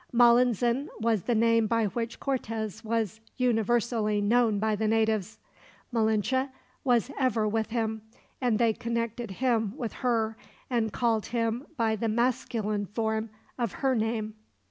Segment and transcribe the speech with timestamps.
[0.11, 5.37] Malinzin was the name by which Cortez was universally known by the natives.
[5.93, 6.49] Malinche
[6.83, 8.01] was ever with him,
[8.41, 10.35] and they connected him with her,
[10.71, 13.29] and called him by the masculine form
[13.59, 14.33] of her name.